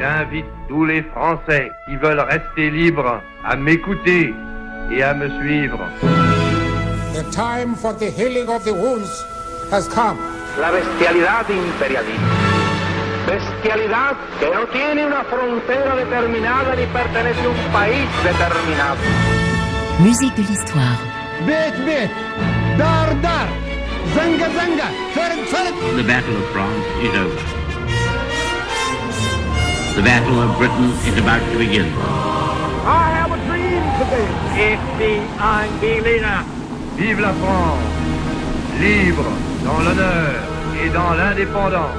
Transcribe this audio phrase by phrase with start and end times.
[0.00, 4.32] J'invite tous les Français qui veulent rester libres à m'écouter
[4.90, 5.78] et à me suivre.
[7.12, 9.22] The time for the healing of the wounds
[9.70, 10.16] has come.
[10.58, 12.24] La bestialidad imperialista.
[13.26, 18.96] Bestialidad que no tiene una frontera determinada ni pertenece a un país determinado.
[19.98, 20.98] Musique de l'histoire.
[21.46, 22.10] Bête, bête,
[22.78, 23.48] dar, dar,
[24.14, 25.74] zanga, zanga, ferg, ferg.
[25.94, 27.59] The battle of France is over.
[29.96, 31.86] The Battle of Britain is about to begin.
[32.86, 35.18] I have a dream today.
[35.38, 36.44] Ein Berliner.
[36.96, 37.80] Vive la France,
[38.78, 39.24] libre
[39.64, 40.34] dans l'honneur
[40.82, 41.96] et dans l'indépendance.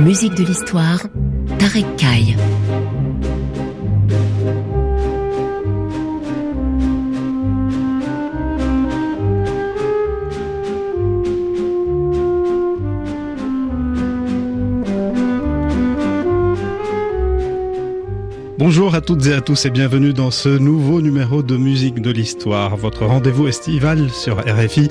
[0.00, 1.00] Musique de l'histoire.
[1.58, 2.36] Tarek Kaye.
[18.58, 22.10] Bonjour à toutes et à tous et bienvenue dans ce nouveau numéro de Musique de
[22.10, 24.88] l'Histoire, votre rendez-vous estival sur RFI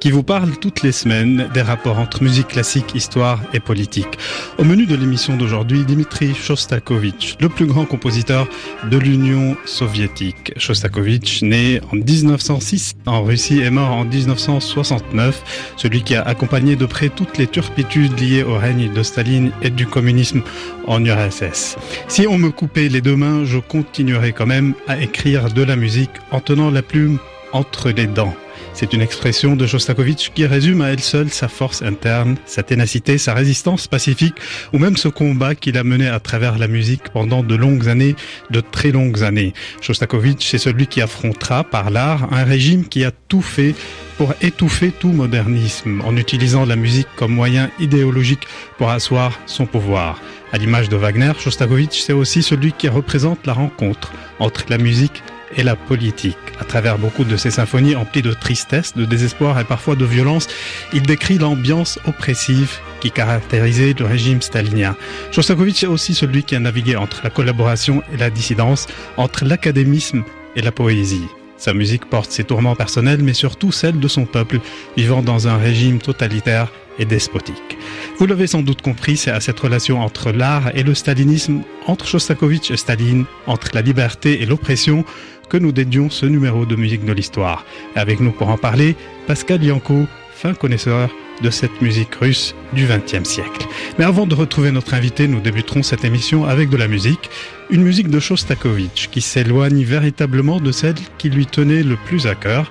[0.00, 4.18] qui vous parle toutes les semaines des rapports entre musique classique, histoire et politique.
[4.58, 8.46] Au menu de l'émission d'aujourd'hui, Dimitri Shostakovich, le plus grand compositeur
[8.90, 10.52] de l'Union soviétique.
[10.56, 16.86] Shostakovich, né en 1906 en Russie et mort en 1969, celui qui a accompagné de
[16.86, 20.42] près toutes les turpitudes liées au règne de Staline et du communisme
[20.86, 21.76] en URSS.
[22.08, 25.76] Si on me coupait les deux mains, je continuerai quand même à écrire de la
[25.76, 27.18] musique en tenant la plume
[27.52, 28.34] entre les dents.
[28.80, 33.18] C'est une expression de Shostakovich qui résume à elle seule sa force interne, sa ténacité,
[33.18, 34.36] sa résistance pacifique
[34.72, 38.14] ou même ce combat qu'il a mené à travers la musique pendant de longues années,
[38.50, 39.52] de très longues années.
[39.80, 43.74] Shostakovich, c'est celui qui affrontera par l'art un régime qui a tout fait
[44.16, 50.20] pour étouffer tout modernisme en utilisant la musique comme moyen idéologique pour asseoir son pouvoir.
[50.52, 55.24] À l'image de Wagner, Shostakovich, c'est aussi celui qui représente la rencontre entre la musique
[55.56, 56.36] la politique.
[56.60, 60.48] À travers beaucoup de ses symphonies emplies de tristesse, de désespoir et parfois de violence,
[60.92, 64.96] il décrit l'ambiance oppressive qui caractérisait le régime stalinien.
[65.30, 70.24] Shostakovich est aussi celui qui a navigué entre la collaboration et la dissidence, entre l'académisme
[70.56, 71.26] et la poésie.
[71.56, 74.60] Sa musique porte ses tourments personnels, mais surtout celle de son peuple,
[74.96, 76.68] vivant dans un régime totalitaire
[77.00, 77.78] et despotique.
[78.18, 82.06] Vous l'avez sans doute compris, c'est à cette relation entre l'art et le stalinisme, entre
[82.06, 85.04] Shostakovich et Staline, entre la liberté et l'oppression,
[85.48, 87.64] que nous dédions ce numéro de musique de l'histoire.
[87.96, 91.10] Avec nous pour en parler, Pascal Yanko, fin connaisseur
[91.42, 93.66] de cette musique russe du XXe siècle.
[93.98, 97.30] Mais avant de retrouver notre invité, nous débuterons cette émission avec de la musique,
[97.70, 102.34] une musique de Shostakovich qui s'éloigne véritablement de celle qui lui tenait le plus à
[102.34, 102.70] cœur.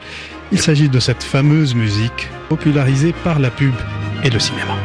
[0.52, 3.74] Il s'agit de cette fameuse musique popularisée par la pub
[4.24, 4.76] et le cinéma.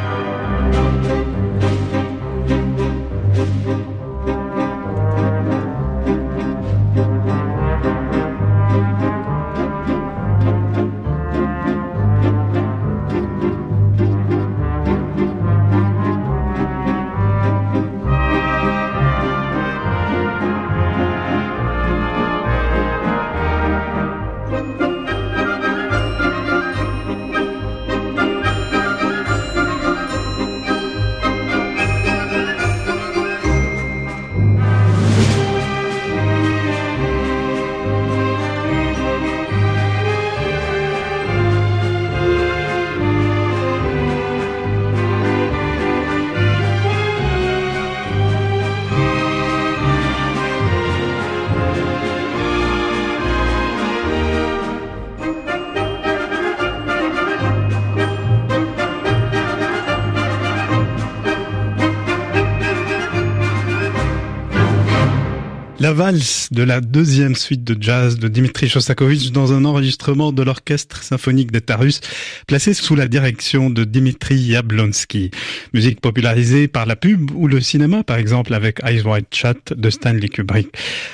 [66.12, 71.50] De la deuxième suite de jazz de Dimitri Shostakovich dans un enregistrement de l'orchestre symphonique
[71.50, 72.00] d'État russe
[72.46, 75.30] placé sous la direction de Dimitri Yablonsky.
[75.72, 79.88] Musique popularisée par la pub ou le cinéma par exemple avec Eyes Wide Shut de
[79.88, 80.68] Stanley Kubrick.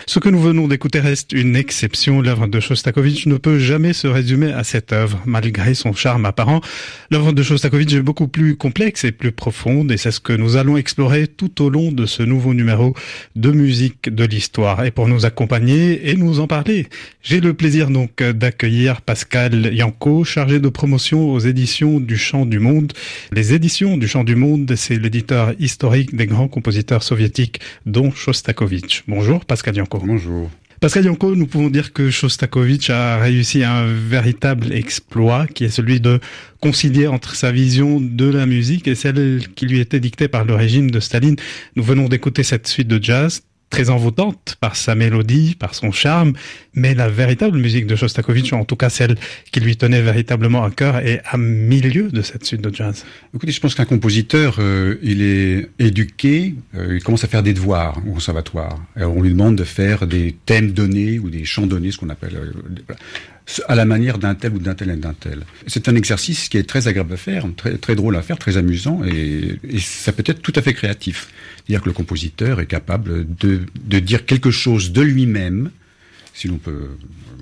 [0.07, 2.21] Ce que nous venons d'écouter reste une exception.
[2.21, 6.61] L'œuvre de Shostakovich ne peut jamais se résumer à cette œuvre malgré son charme apparent.
[7.13, 10.57] L'œuvre de Shostakovich est beaucoup plus complexe et plus profonde et c'est ce que nous
[10.57, 12.95] allons explorer tout au long de ce nouveau numéro
[13.37, 14.88] de musique de l'histoire.
[14.89, 16.87] Et pour nous accompagner et nous en parler,
[17.21, 22.59] j'ai le plaisir donc d'accueillir Pascal Yanko, chargé de promotion aux éditions du Chant du
[22.59, 22.95] Monde.
[23.31, 29.05] Les éditions du Chant du Monde, c'est l'éditeur historique des grands compositeurs soviétiques, dont Shostakovich.
[29.07, 29.99] Bonjour Pascal Yanko.
[29.99, 30.51] Bonjour.
[30.81, 36.01] Pascal Yanko, nous pouvons dire que Shostakovich a réussi un véritable exploit qui est celui
[36.01, 36.19] de
[36.63, 40.55] concilier entre sa vision de la musique et celle qui lui était dictée par le
[40.55, 41.37] régime de Staline.
[41.77, 46.33] Nous venons d'écouter cette suite de jazz très envoûtante par sa mélodie, par son charme,
[46.75, 49.17] mais la véritable musique de Shostakovich, en tout cas celle
[49.51, 53.05] qui lui tenait véritablement à cœur, est à milieu de cette suite de jazz.
[53.35, 57.53] Écoutez, je pense qu'un compositeur, euh, il est éduqué, euh, il commence à faire des
[57.53, 58.79] devoirs au conservatoire.
[58.97, 62.37] On lui demande de faire des thèmes donnés ou des chants donnés, ce qu'on appelle
[62.37, 62.95] euh,
[63.67, 65.41] à la manière d'un tel ou d'un tel et d'un tel.
[65.67, 67.47] C'est un exercice qui est très agréable à faire,
[67.81, 71.29] très, drôle à faire, très amusant, et ça peut être tout à fait créatif.
[71.69, 75.71] C'est-à-dire que le compositeur est capable de, de dire quelque chose de lui-même,
[76.39, 76.91] si l'on peut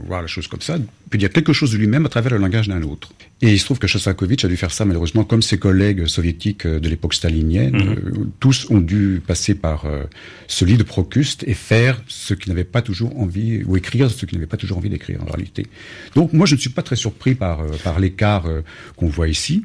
[0.06, 0.78] voir la chose comme ça,
[1.10, 3.12] peut dire quelque chose de lui-même à travers le langage d'un autre.
[3.43, 6.66] Et il se trouve que Shostakovich a dû faire ça malheureusement comme ses collègues soviétiques
[6.66, 7.76] de l'époque stalinienne.
[7.76, 7.88] Mhm.
[7.88, 10.04] Euh, tous ont dû passer par euh,
[10.46, 14.25] ce lit de Procuste et faire ce qu'ils n'avaient pas toujours envie, ou écrire ce
[14.25, 15.66] qu'ils n'avaient pas toujours envie d'écrire en réalité.
[16.14, 18.62] Donc moi je ne suis pas très surpris par, euh, par l'écart euh,
[18.96, 19.64] qu'on voit ici.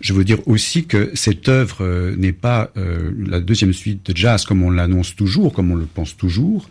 [0.00, 4.16] Je veux dire aussi que cette œuvre euh, n'est pas euh, la deuxième suite de
[4.16, 6.68] jazz comme on l'annonce toujours, comme on le pense toujours.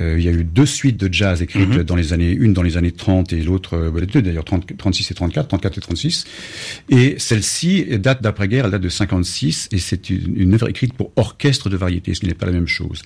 [0.00, 1.82] Euh, il y a eu deux suites de jazz écrites Mhm.
[1.84, 4.76] dans les années, une dans les années 30 et l'autre, euh, les deux d'ailleurs, 30
[4.76, 6.24] 36 et 34, 34 et 36.
[6.90, 11.12] Et celle-ci date d'après-guerre, elle date de 56 et c'est une, une œuvre écrite pour
[11.16, 13.02] orchestre de variété, ce qui n'est pas la même chose.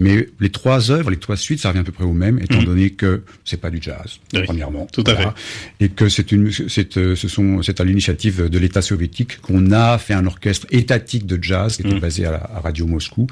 [0.00, 2.58] Mais les trois œuvres, les trois suites, ça revient à peu près au même, étant
[2.60, 2.64] Mhm.
[2.66, 4.86] donné que c'est pas du jazz, Oui, premièrement.
[4.92, 5.34] tout à Voilà.
[5.80, 9.72] Et que c'est une, c'est, euh, ce sont, c'est à l'initiative de l'État soviétique qu'on
[9.72, 12.00] a fait un orchestre étatique de jazz qui était Mhm.
[12.00, 13.26] basé à, la, à Radio Moscou,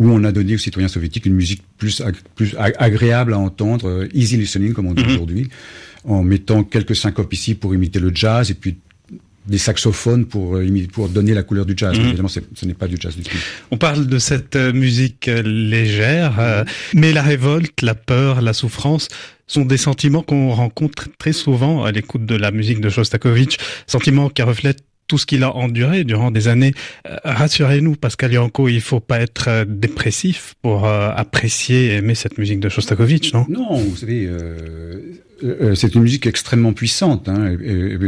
[0.00, 3.38] où on a donné aux citoyens soviétiques une musique plus, ag- plus ag- agréable à
[3.38, 5.10] entendre, euh, easy listening comme on dit Mhm.
[5.12, 5.48] aujourd'hui,
[6.04, 8.76] en mettant quelques syncopes ici pour imiter le jazz et puis
[9.46, 11.96] des saxophones pour, euh, pour donner la couleur du jazz.
[11.98, 12.06] Mhm.
[12.06, 13.36] Évidemment, ce n'est pas du jazz du tout.
[13.70, 16.64] On parle de cette euh, musique légère, euh,
[16.94, 19.08] mais la révolte, la peur, la souffrance
[19.46, 24.30] sont des sentiments qu'on rencontre très souvent à l'écoute de la musique de Shostakovich, sentiments
[24.30, 26.72] qui reflètent tout ce qu'il a enduré durant des années.
[27.08, 32.14] Euh, Rassurez-nous, Pascal Yanko, il faut pas être euh, dépressif pour euh, apprécier et aimer
[32.14, 33.44] cette musique de Shostakovich, non?
[33.48, 35.00] Non, vous savez, euh,
[35.42, 37.28] euh, c'est une musique extrêmement puissante.
[37.28, 37.56] Hein,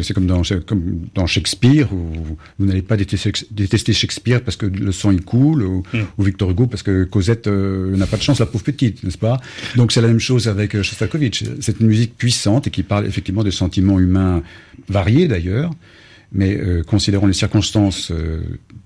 [0.03, 2.13] c'est comme dans, comme dans Shakespeare, où
[2.59, 5.99] vous n'allez pas détester, Shakespeare parce que le sang il coule, ou, Mm.
[6.19, 9.39] ou Victor Hugo parce que Cosette n'a pas de chance, la pauvre petite, n'est-ce pas?
[9.77, 11.45] Donc c'est la même chose avec Shostakovich.
[11.61, 14.43] C'est une musique puissante et qui parle effectivement de sentiments humains
[14.89, 15.71] variés d'ailleurs.
[16.37, 18.43] Mais euh, considérant les circonstances euh,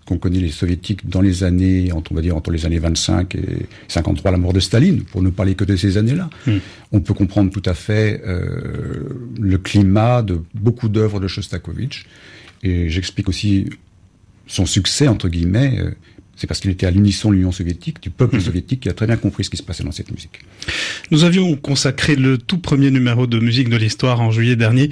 [0.06, 3.35] qu'on connaît les soviétiques dans les années, entre, on va dire entre les années 25
[3.35, 6.58] et 53, la mort de Staline, pour ne parler que de ces années-là, Mm.
[6.93, 9.08] on peut comprendre tout à fait euh,
[9.41, 12.06] le climat de beaucoup d'œuvres de Shostakovich.
[12.62, 13.69] Et j'explique aussi
[14.47, 15.91] son succès, entre guillemets, euh,
[16.40, 18.42] c'est parce qu'il était à l'unisson de l'Union soviétique, du peuple Mhm.
[18.42, 20.40] soviétique qui a très bien compris ce qui se passait dans cette musique.
[21.10, 24.88] Nous avions consacré le tout premier numéro de musique de l'histoire en juillet dernier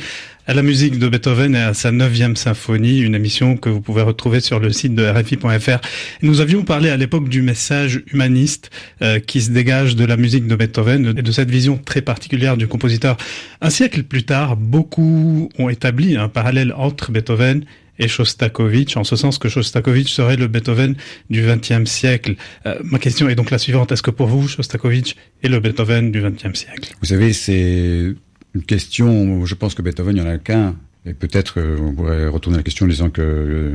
[0.46, 4.02] à la musique de Beethoven et à sa neuvième symphonie, une émission que vous pouvez
[4.02, 5.78] retrouver sur le site de RFI.fr.
[6.22, 8.70] Nous avions parlé à l'époque du message humaniste
[9.02, 12.56] euh, qui se dégage de la musique de Beethoven et de cette vision très particulière
[12.58, 13.16] du compositeur.
[13.62, 17.64] Un siècle plus tard, beaucoup ont établi un parallèle entre Beethoven et
[18.06, 20.94] Shostakovich, en ce sens que Shostakovich serait le Beethoven
[21.30, 22.36] du XXe siècle.
[22.66, 23.90] Euh, ma question est donc la suivante.
[23.90, 26.94] Est-ce que pour vous, Shostakovich est le Beethoven du XXe siècle?
[27.00, 28.14] Vous savez, c'est
[28.54, 30.76] une question, je pense que Beethoven, il n'y en a qu'un.
[31.06, 33.72] Et peut-être euh, on pourrait retourner la question en disant que, euh,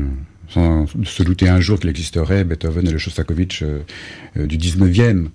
[0.47, 3.63] sans se douter un jour qu'il existerait, Beethoven et le Shostakovich
[4.35, 5.27] du 19e.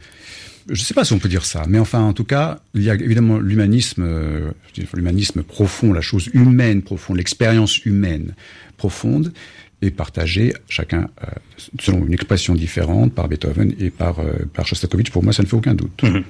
[0.69, 2.83] Je ne sais pas si on peut dire ça, mais enfin, en tout cas, il
[2.83, 4.51] y a évidemment l'humanisme, euh,
[4.93, 8.35] l'humanisme profond, la chose humaine profonde, l'expérience humaine
[8.77, 9.33] profonde,
[9.83, 11.27] est partagée chacun euh,
[11.79, 15.11] selon une expression différente par Beethoven et par, euh, par Shostakovich.
[15.11, 16.03] Pour moi, ça ne fait aucun doute.
[16.03, 16.25] Mhm.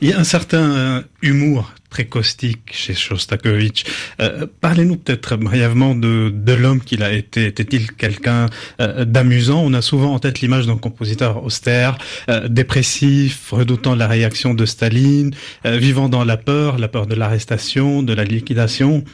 [0.00, 3.84] Il y a un certain euh, humour très caustique chez Shostakovich.
[4.20, 7.46] Euh, Parlez-nous peut-être brièvement de, de l'homme qu'il a été.
[7.46, 8.46] Était-il quelqu'un
[8.80, 9.62] euh, d'amusant?
[9.64, 11.96] On a souvent en tête l'image d'un compositeur austère,
[12.28, 15.30] euh, dépressif, redoutant la réaction de Staline,
[15.66, 19.04] euh, vivant dans la peur, la peur de l'arrestation, de la liquidation.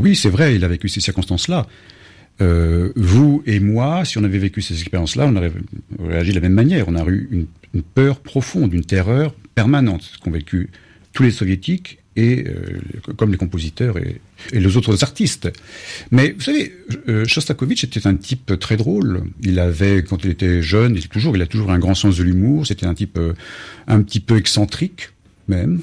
[0.00, 1.68] Oui, c'est vrai, il a vécu ces circonstances-là.
[2.40, 5.52] Euh, vous et moi, si on avait vécu ces expériences-là, on aurait
[6.00, 6.86] réagi de la même manière.
[6.88, 10.70] On a eu une, une peur profonde, une terreur permanente, ce qu'ont vécu
[11.12, 12.80] tous les soviétiques et euh,
[13.16, 14.20] comme les compositeurs et,
[14.52, 15.50] et les autres artistes.
[16.10, 16.74] Mais vous savez,
[17.08, 19.24] euh, Shostakovich était un type très drôle.
[19.42, 22.22] Il avait, quand il était jeune, il, toujours, il a toujours un grand sens de
[22.22, 22.66] l'humour.
[22.66, 23.34] C'était un type euh,
[23.86, 25.10] un petit peu excentrique
[25.48, 25.80] même.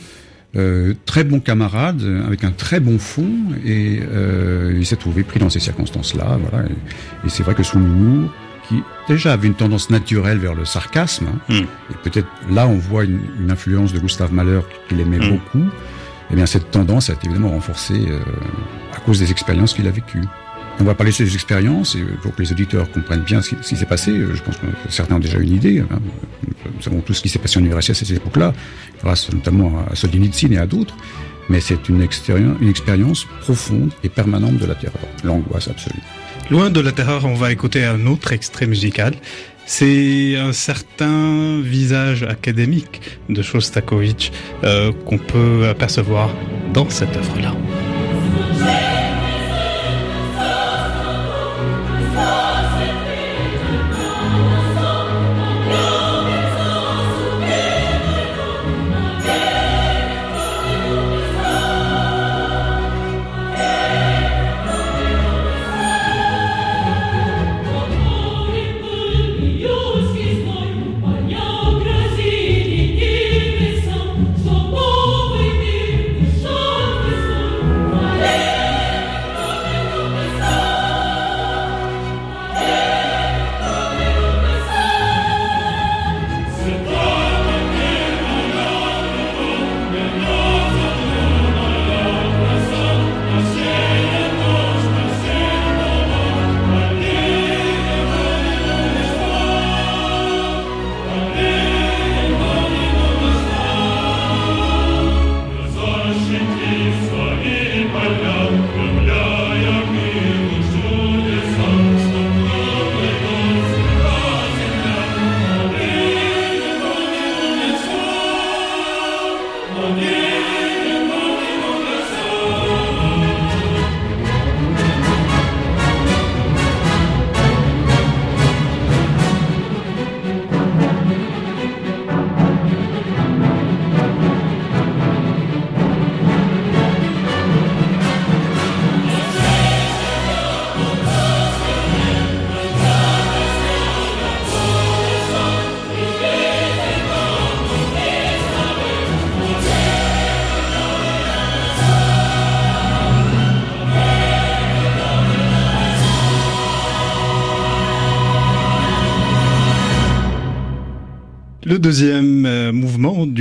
[0.55, 3.33] Euh, très bon camarade, avec un très bon fond,
[3.65, 6.37] et euh, il s'est trouvé pris dans ces circonstances-là.
[6.47, 8.31] Voilà, et, et c'est vrai que son humour,
[8.69, 8.75] qui
[9.07, 11.25] déjà avait une tendance naturelle vers le sarcasme.
[11.27, 11.39] Hein.
[11.49, 11.63] Mm.
[11.63, 15.29] Et peut-être là, on voit une, une influence de Gustave Mahler qu'il aimait Mm.
[15.31, 15.65] beaucoup.
[16.33, 18.17] Eh bien, cette tendance a été évidemment renforcée euh,
[18.91, 20.23] à cause des expériences qu'il a vécues.
[20.79, 23.85] On va parler de ces expériences pour que les auditeurs comprennent bien ce qui, s'est
[23.85, 24.09] passé.
[24.09, 25.81] euh, Je pense que certains ont déjà une idée.
[25.81, 25.99] hein.
[26.75, 28.51] Nous savons tout ce qui s'est passé en URSS à cette époque-là,
[29.03, 30.97] grâce notamment à Solzhenitsyn et à d'autres.
[31.49, 36.01] Mais c'est une expérience profonde et permanente de la terreur, l'angoisse absolue.
[36.49, 39.13] Loin de la terreur, on va écouter un autre extrait musical.
[39.65, 44.31] C'est un certain visage académique de Shostakovich
[44.63, 46.29] euh, qu'on peut apercevoir
[46.73, 47.53] dans cette œuvre-là.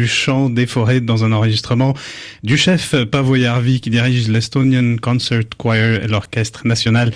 [0.02, 1.94] Du chant des forêts dans un enregistrement
[2.42, 7.12] du chef Pavo Järvi qui dirige l'Estonian Concert Choir et l'Orchestre National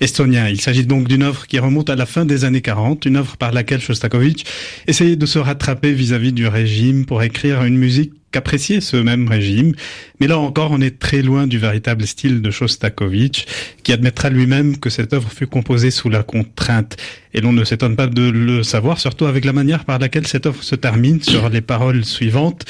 [0.00, 0.48] Estonien.
[0.48, 3.36] Il s'agit donc d'une œuvre qui remonte à la fin des années 40, une œuvre
[3.36, 4.44] par laquelle Shostakovich
[4.86, 9.74] essayait de se rattraper vis-à-vis du régime pour écrire une musique qu'appréciait ce même régime.
[10.20, 13.46] Mais là encore, on est très loin du véritable style de Shostakovich,
[13.82, 16.96] qui admettra lui-même que cette œuvre fut composée sous la contrainte.
[17.34, 20.46] Et l'on ne s'étonne pas de le savoir, surtout avec la manière par laquelle cette
[20.46, 22.64] œuvre se termine sur les paroles suivantes.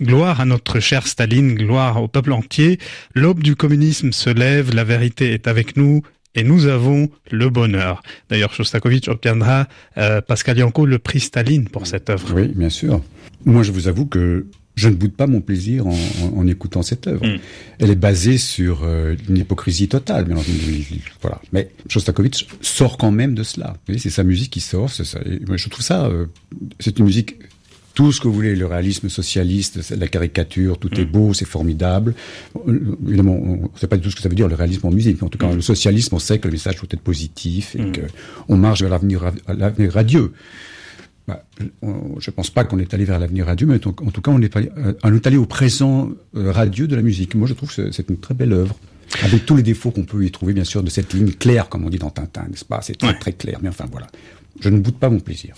[0.00, 2.78] Gloire à notre cher Staline, gloire au peuple entier.
[3.14, 6.02] L'aube du communisme se lève, la vérité est avec nous,
[6.34, 8.02] et nous avons le bonheur.
[8.28, 12.28] D'ailleurs, Shostakovich obtiendra, euh, Pascal Yanko, le prix Staline pour cette œuvre.
[12.34, 13.00] Oui, bien sûr.
[13.46, 15.90] Moi, je vous avoue que je ne boude pas mon plaisir en,
[16.22, 17.26] en, en écoutant cette œuvre.
[17.26, 17.38] Mm.
[17.78, 20.84] Elle est basée sur euh, une hypocrisie totale, bien entendu.
[21.22, 21.40] Voilà.
[21.52, 23.76] Mais Shostakovich sort quand même de cela.
[23.98, 24.90] C'est sa musique qui sort.
[24.90, 25.18] Ça.
[25.24, 26.26] Et moi, je trouve ça, euh,
[26.78, 27.36] c'est une musique
[27.94, 32.12] tout ce que vous voulez, le réalisme socialiste, la caricature, tout est beau, c'est formidable.
[32.68, 34.86] Euh, Évidemment, on ne sait pas du tout ce que ça veut dire le réalisme
[34.86, 37.00] en musique, mais en tout cas, le socialisme, on sait que le message doit être
[37.00, 37.92] positif et Mm.
[37.92, 38.00] que
[38.48, 39.22] on marche vers l'avenir
[39.94, 40.32] radieux.
[41.28, 41.44] Bah,
[41.82, 44.30] on- je pense pas qu'on est allé vers l'avenir radieux, mais en en tout cas,
[44.30, 44.70] on est allé,
[45.02, 47.34] on est allé au présent euh, radieux de la musique.
[47.34, 48.76] Moi, je trouve que c'est- une très belle œuvre.
[49.22, 51.84] Avec tous les défauts qu'on peut y trouver, bien sûr, de cette ligne claire, comme
[51.84, 52.80] on dit dans Tintin, n'est-ce pas?
[52.82, 53.18] C'est très, Ouais.
[53.18, 53.58] très clair.
[53.62, 54.08] Mais enfin, voilà.
[54.60, 55.54] Je ne boude pas mon plaisir.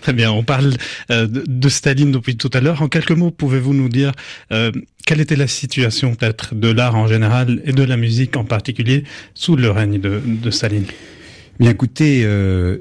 [0.00, 0.72] Très bien, on parle
[1.10, 2.80] euh, de, de Staline depuis tout à l'heure.
[2.82, 4.12] En quelques mots, pouvez-vous nous dire
[4.52, 4.70] euh,
[5.06, 9.04] quelle était la situation peut-être de l'art en général et de la musique en particulier
[9.34, 10.84] sous le règne de, de Staline?
[11.58, 12.78] Bien, écoutez, euh,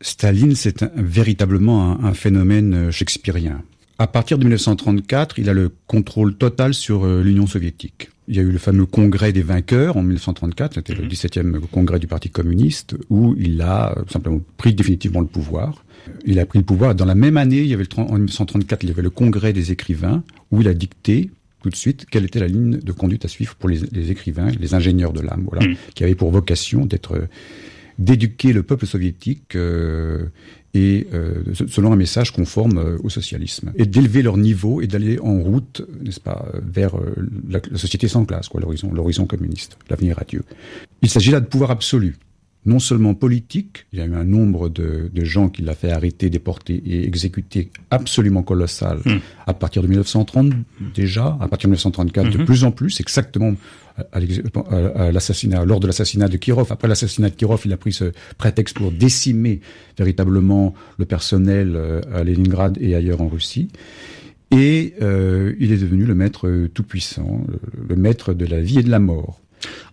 [0.00, 3.62] Staline, c'est véritablement un, un phénomène euh, shakespearien.
[3.98, 8.08] À partir de 1934, il a le contrôle total sur euh, l'Union soviétique.
[8.28, 11.98] Il y a eu le fameux congrès des vainqueurs en 1934, c'était le 17e congrès
[11.98, 15.84] du Parti communiste, où il a euh, simplement pris définitivement le pouvoir.
[16.24, 16.94] Il a pris le pouvoir.
[16.94, 19.10] Dans la même année, il y avait le, 30 en 1934, il y avait le
[19.10, 21.30] congrès des écrivains, où il a dicté
[21.62, 24.48] tout de suite quelle était la ligne de conduite à suivre pour les, les écrivains,
[24.58, 25.76] les ingénieurs de l'âme, voilà, Mm.
[25.94, 27.28] qui avaient pour vocation d'être
[28.00, 30.24] d'éduquer le peuple soviétique euh,
[30.74, 34.86] et euh, se- selon un message conforme euh, au socialisme et d'élever leur niveau et
[34.88, 36.96] d'aller en route, n'est-ce pas, vers
[37.48, 40.42] la, la société sans classe, quoi, l'horizon, l'horizon communiste, l'avenir à Dieu.
[41.02, 42.16] Il s'agit là de pouvoir absolu.
[42.66, 45.90] Non seulement politique, il y a eu un nombre de, de gens qui l'a fait
[45.90, 49.18] arrêter, déporter et exécuter absolument colossal Hmm.
[49.46, 50.52] à partir de 1930
[50.94, 52.44] déjà, à partir de 1934 de Mhm.
[52.44, 53.54] plus en plus, exactement
[54.12, 56.70] à l'assassinat, lors de l'assassinat de Kirov.
[56.72, 59.60] Après l'assassinat de Kirov, il a pris ce prétexte pour décimer
[59.98, 63.68] véritablement le personnel euh, à Leningrad et ailleurs en Russie.
[64.52, 67.44] Et euh, il est devenu le maître euh, tout-puissant,
[67.88, 69.40] le maître de la vie et de la mort.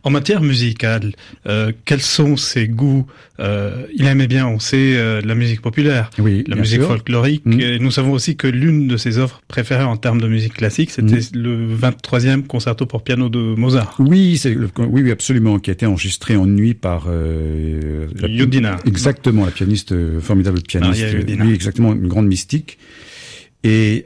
[0.03, 1.13] En matière musicale,
[1.47, 3.05] euh, quels sont ses goûts
[3.39, 6.88] euh, Il aimait bien, on sait, euh, la musique populaire, Oui, la musique sûr.
[6.88, 7.45] folklorique.
[7.45, 7.59] Mm.
[7.59, 10.91] Et nous savons aussi que l'une de ses œuvres préférées en termes de musique classique,
[10.91, 11.38] c'était Mm.
[11.41, 13.95] le 23e concerto pour piano de Mozart.
[14.00, 18.77] Oui, c'est le- oui, oui, absolument, qui a été enregistré en nuit par euh, la-.
[18.86, 21.03] Exactement, la pianiste, formidable pianiste.
[21.41, 22.77] Oui, exactement, une grande mystique.
[23.63, 24.05] Et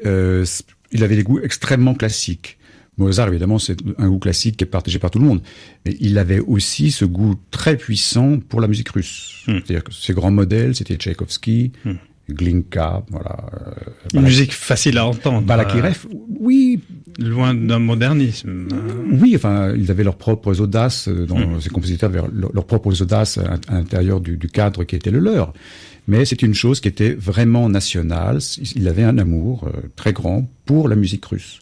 [0.94, 2.58] il avait des goûts extrêmement classiques.
[2.98, 5.42] Mozart, évidemment, c'est un goût classique qui est partagé par tout le monde.
[5.86, 9.44] Mais il avait aussi ce goût très puissant pour la musique russe.
[9.48, 9.54] Hmm.
[9.66, 11.94] C'est-à-dire que ses grands modèles, c'était Tchaïkovski, Hmm.
[12.30, 13.46] Glinka, voilà.
[13.54, 13.72] euh,
[14.14, 15.42] Une Balak- musique facile à entendre.
[15.42, 16.06] Balakirev,
[16.40, 16.80] oui,
[17.22, 18.68] euh, loin d'un modernisme.
[19.20, 21.60] Oui, enfin, ils avaient leurs propres audaces, euh, dans, Mm.
[21.62, 25.12] ces compositeurs avaient leurs, leurs propres audaces à, à l'intérieur du, du cadre qui était
[25.12, 25.52] le leur.
[26.08, 28.40] Mais c'est une chose qui était vraiment nationale.
[28.76, 31.60] Il avait un amour très grand pour la musique russe.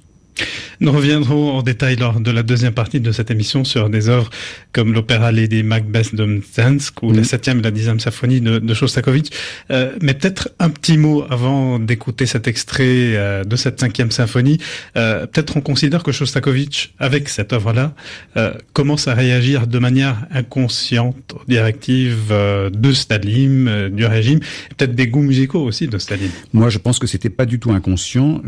[0.79, 4.29] Nous reviendrons en détail lors de la deuxième partie de cette émission sur des œuvres
[4.71, 7.23] comme l'opéra Lady Macbeth de Mzensk ou la Mhm.
[7.25, 9.27] septième et la dixième symphonie de, de Shostakovich.
[9.71, 12.83] Euh, mais peut-être un petit mot avant d'écouter cet extrait
[13.15, 14.57] euh, de cette cinquième symphonie.
[14.95, 17.93] Euh, peut-être on considère que Shostakovich, avec cette œuvre-là,
[18.37, 24.39] euh, commence à réagir de manière inconsciente aux directives euh, de Staline, du régime,
[24.77, 26.31] peut-être des goûts musicaux aussi de Staline.
[26.53, 28.41] Moi, je pense que c'était pas du tout inconscient.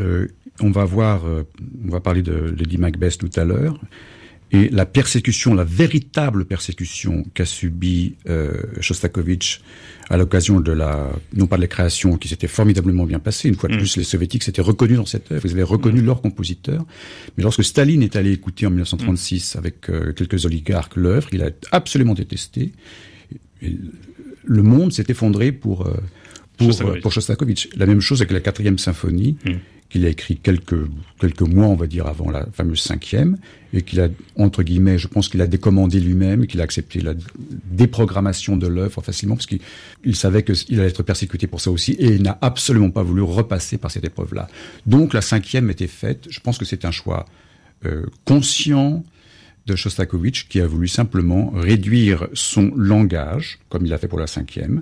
[0.59, 1.43] On va voir, euh,
[1.87, 3.79] on va parler de Lady Macbeth tout à l'heure.
[4.53, 9.61] Et la persécution, la véritable persécution qu'a subie euh, Shostakovich
[10.09, 13.55] à l'occasion de la, non pas de la création qui s'était formidablement bien passée, une
[13.55, 13.77] fois de Mm.
[13.77, 16.83] plus les soviétiques s'étaient reconnus dans cette œuvre, ils avaient reconnu leur compositeur,
[17.37, 21.51] mais lorsque Staline est allé écouter en 1936 avec euh, quelques oligarques l'œuvre, il a
[21.71, 22.73] absolument détesté.
[23.61, 23.77] Et
[24.43, 25.93] le monde s'est effondré pour, euh,
[26.61, 26.97] pour, Shostakovich.
[26.97, 27.69] euh, pour Shostakovich.
[27.77, 29.51] La même chose avec la quatrième symphonie, Mm.
[29.89, 30.87] qu'il a écrit quelques,
[31.19, 33.37] quelques mois, on va dire, avant la fameuse cinquième,
[33.73, 34.07] et qu'il a,
[34.37, 37.13] entre guillemets, je pense qu'il a décommandé lui-même, qu'il a accepté la
[37.65, 39.59] déprogrammation de l'œuvre facilement, parce qu'il
[40.05, 43.21] il savait qu'il allait être persécuté pour ça aussi, et il n'a absolument pas voulu
[43.21, 44.47] repasser par cette épreuve-là.
[44.85, 47.25] Donc la cinquième était faite, je pense que c'est un choix
[47.85, 49.03] euh, conscient
[49.67, 54.27] de Shostakovich qui a voulu simplement réduire son langage, comme il a fait pour la
[54.27, 54.81] cinquième,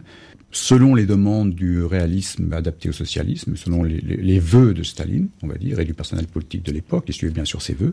[0.52, 5.48] selon les demandes du réalisme adapté au socialisme, selon les, les, vœux de Staline, on
[5.48, 7.92] va dire, et du personnel politique de l'époque, qui suivait bien sûr ses vœux,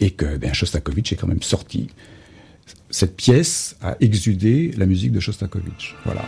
[0.00, 1.88] et que ben, Shostakovich est quand même sorti.
[2.90, 5.94] Cette pièce a exudé la musique de Shostakovich.
[6.04, 6.24] Voilà.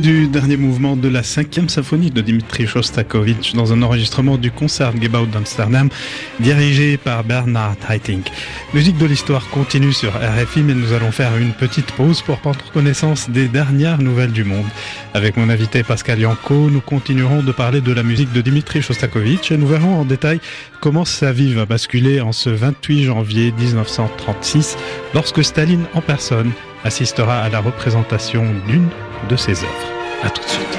[0.00, 5.26] Du dernier mouvement de la cinquième symphonie de Dimitri Shostakovich dans un enregistrement du Concertgebouw
[5.26, 5.88] d'Amsterdam
[6.40, 8.26] dirigé par Bernard Haitink.
[8.72, 12.58] Musique de l'histoire continue sur RFI mais nous allons faire une petite pause pour prendre
[12.72, 14.66] connaissance des dernières nouvelles du monde.
[15.14, 19.52] Avec mon invité Pascal Yanko, nous continuerons de parler de la musique de Dimitri Shostakovich
[19.52, 20.40] et nous verrons en détail
[20.80, 24.76] comment sa vie va basculer en ce 28 janvier 1936
[25.14, 26.50] lorsque Staline en personne
[26.82, 28.88] assistera à la représentation d'une
[29.28, 29.88] de ses œuvres.
[30.22, 30.78] À tout de suite.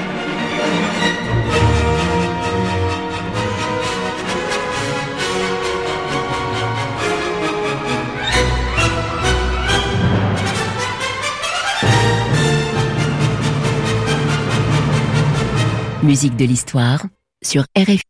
[16.02, 17.04] Musique de l'histoire
[17.42, 18.00] sur RFI.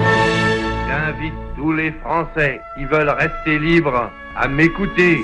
[0.00, 5.22] J'invite tous les Français qui veulent rester libres à m'écouter.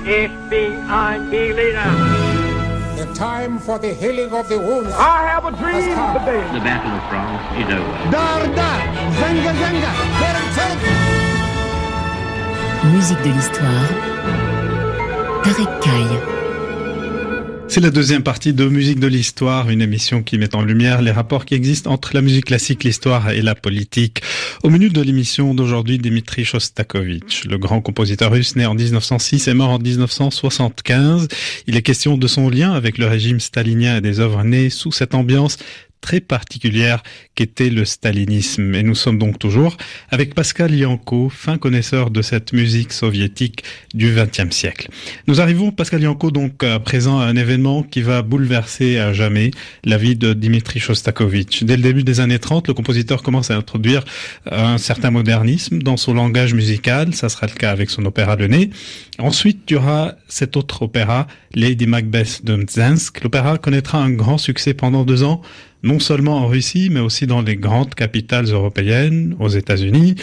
[1.31, 2.42] The
[3.03, 4.93] The time for the healing of the wounds.
[4.93, 6.39] I have a dream Has today.
[6.53, 8.11] The Battle of France is over.
[8.15, 8.79] Dar dar,
[9.19, 10.77] zanga zanga, Turn, turn.
[12.93, 13.89] Musique de l'histoire.
[15.43, 16.42] Tarek Kaye.
[17.73, 21.09] C'est la deuxième partie de Musique de l'Histoire, une émission qui met en lumière les
[21.09, 24.21] rapports qui existent entre la musique classique, l'histoire et la politique.
[24.61, 29.55] Au menu de l'émission d'aujourd'hui, Dmitri Shostakovich, le grand compositeur russe né en 1906 et
[29.55, 31.27] mort en 1975.
[31.65, 34.91] Il est question de son lien avec le régime stalinien et des œuvres nées sous
[34.91, 35.57] cette ambiance
[36.03, 37.01] très particulière
[37.33, 38.75] qu'était le stalinisme.
[38.75, 39.77] Et nous sommes donc toujours
[40.11, 43.63] avec Pascal Yanko, fin connaisseur de cette musique soviétique
[43.93, 44.89] du XXe siècle.
[45.27, 49.51] Nous arrivons, Pascal Yanko, donc à présent à un événement qui va bouleverser à jamais
[49.85, 51.63] la vie de Dimitri Shostakovich.
[51.63, 54.03] Dès le début des années 30, le compositeur commence à introduire
[54.51, 57.13] un certain modernisme dans son langage musical.
[57.15, 58.71] Ça sera le cas avec son opéra Le Nez.
[59.19, 63.23] Ensuite, il y aura cet autre opéra, Lady Macbeth de Mzensk.
[63.23, 65.41] L'opéra connaîtra un grand succès pendant deux ans
[65.83, 70.15] non seulement en Russie, mais aussi dans les grandes capitales européennes, aux États-Unis.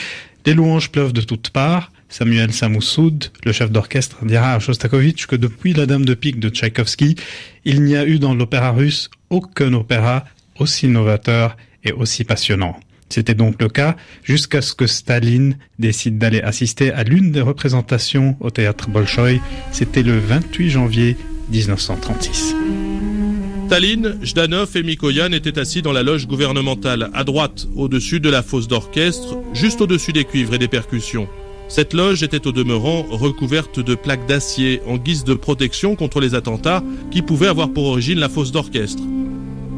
[0.46, 1.92] Les louanges pleuvent de toutes parts.
[2.08, 6.48] Samuel Samoussoud, le chef d'orchestre, dira à Shostakovich que depuis La Dame de Pique de
[6.48, 7.14] Tchaïkovski,
[7.64, 10.24] il n'y a eu dans l'opéra russe aucun opéra
[10.58, 12.78] aussi novateur et aussi passionnant.
[13.08, 18.36] C'était donc le cas jusqu'à ce que Staline décide d'aller assister à l'une des représentations
[18.40, 19.40] au théâtre Bolchoï.
[19.72, 21.16] C'était le 28 janvier
[21.50, 22.54] 1936.
[23.70, 28.42] Staline, Jdanov et Mikoyan étaient assis dans la loge gouvernementale, à droite, au-dessus de la
[28.42, 31.28] fosse d'orchestre, juste au-dessus des cuivres et des percussions.
[31.68, 36.34] Cette loge était au demeurant recouverte de plaques d'acier en guise de protection contre les
[36.34, 39.04] attentats qui pouvaient avoir pour origine la fosse d'orchestre.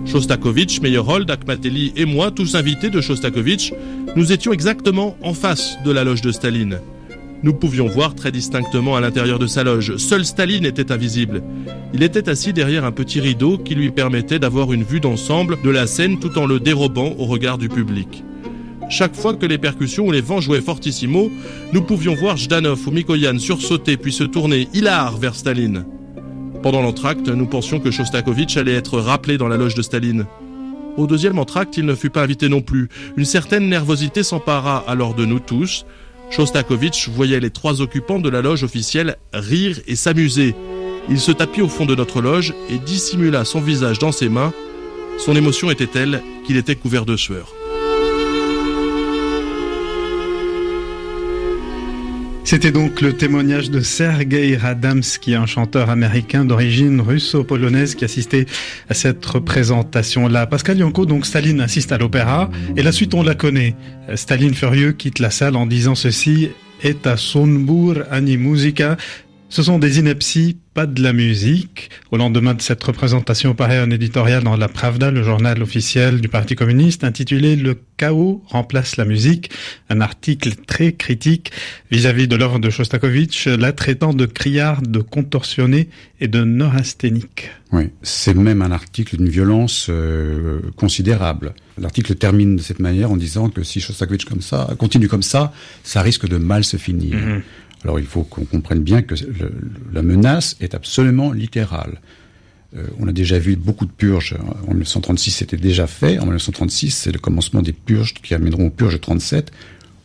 [0.07, 3.74] Shostakovich, Meyerhold, Akhmateli et moi, tous invités de Shostakovich,
[4.16, 6.81] nous étions exactement en face de la loge de Staline.
[7.42, 9.96] Nous pouvions voir très distinctement à l'intérieur de sa loge.
[9.96, 11.42] Seul Staline était invisible.
[11.92, 15.70] Il était assis derrière un petit rideau qui lui permettait d'avoir une vue d'ensemble de
[15.70, 18.22] la scène tout en le dérobant au regard du public.
[18.88, 21.33] Chaque fois que les percussions ou les vents jouaient fortissimo,
[21.72, 25.85] nous pouvions voir Jdanov ou Mikoyan sursauter puis se tourner hilar vers Staline.
[26.62, 30.26] Pendant l'entracte, nous pensions que Shostakovich allait être rappelé dans la loge de Staline.
[30.96, 32.88] Au deuxième entracte, il ne fut pas invité non plus.
[33.16, 35.87] Une certaine nervosité s'empara alors de nous tous.
[36.32, 40.54] Shostakovich voyait les trois occupants de la loge officielle rire et s'amuser.
[41.10, 44.54] Il se tapit au fond de notre loge et dissimula son visage dans ses mains.
[45.18, 47.52] Son émotion était telle qu'il était couvert de sueur.
[52.52, 58.44] C'était donc le témoignage de Sergei Radamski, un chanteur américain d'origine russo-polonaise qui assistait
[58.90, 60.46] à cette représentation-là.
[60.46, 63.74] Pascal Yanko, donc Staline assiste à l'opéra, et la suite on la connaît.
[64.16, 66.50] Staline furieux quitte la salle en disant ceci,
[66.82, 68.98] et Sonbur ani musica,
[69.48, 71.90] ce sont des inepties, pas de la musique.
[72.11, 76.28] Au lendemain de cette représentation paraît un éditorial dans la Pravda, le journal officiel du
[76.28, 79.50] Parti communiste, intitulé Le chaos remplace la musique,
[79.90, 81.52] un article très critique
[81.90, 85.88] vis-à-vis de l'œuvre de Shostakovich, la traitant de criard, de contorsionné
[86.20, 87.50] et de neurasthénique.
[87.72, 91.54] Oui, c'est même un article d'une violence euh, considérable.
[91.78, 95.52] L'article termine de cette manière en disant que si Shostakovich comme ça continue comme ça,
[95.82, 97.16] ça risque de mal se finir.
[97.16, 97.42] Mhm.
[97.84, 99.14] Alors il faut qu'on comprenne bien que
[99.92, 102.00] la menace est absolument littérale.
[102.76, 104.36] Euh, on a déjà vu beaucoup de purges.
[104.66, 106.18] En 1936, c'était déjà fait.
[106.18, 109.52] En 1936, c'est le commencement des purges qui amèneront aux purges de 37,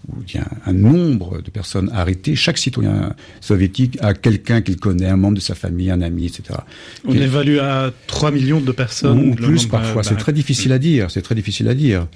[0.09, 2.35] où il y a un nombre de personnes arrêtées.
[2.35, 6.59] Chaque citoyen soviétique a quelqu'un qu'il connaît, un membre de sa famille, un ami, etc.
[7.05, 9.29] On évalue à 3 millions de personnes.
[9.29, 10.03] ou plus parfois.
[10.03, 11.11] C'est très difficile à dire.
[11.11, 12.07] C'est très difficile à dire.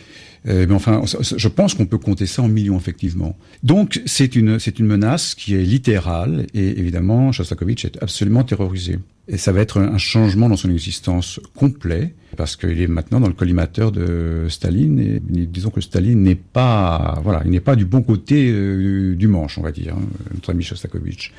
[0.47, 3.37] Euh, mais enfin, je pense qu'on peut compter ça en millions effectivement.
[3.61, 8.97] Donc c'est une c'est une menace qui est littérale et évidemment Shostakovich est absolument terrorisé.
[9.27, 13.27] Et ça va être un changement dans son existence complet parce qu'il est maintenant dans
[13.27, 17.85] le collimateur de Staline et disons que Staline n'est pas voilà il n'est pas du
[17.85, 20.01] bon côté euh, du manche on va dire hein,
[20.33, 21.33] notre ami Shostakovich.